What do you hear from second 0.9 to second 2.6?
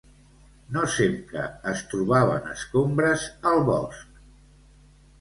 sempre es trobaven